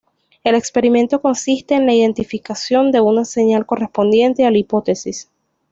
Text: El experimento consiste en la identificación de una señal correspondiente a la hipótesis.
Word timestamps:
El 0.43 0.55
experimento 0.55 1.21
consiste 1.21 1.75
en 1.75 1.85
la 1.85 1.93
identificación 1.93 2.91
de 2.91 3.01
una 3.01 3.23
señal 3.23 3.67
correspondiente 3.67 4.47
a 4.47 4.49
la 4.49 4.57
hipótesis. 4.57 5.29